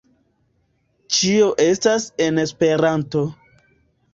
[1.17, 3.25] Ĉio estas en Esperanto